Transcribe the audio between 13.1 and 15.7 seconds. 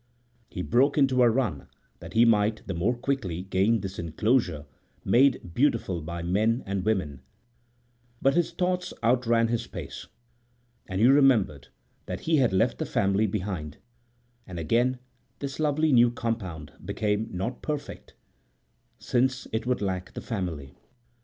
behind, and again this